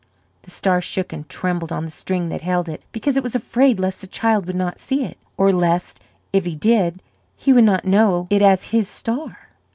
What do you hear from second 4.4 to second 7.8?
would not see it, or lest, if he did, he would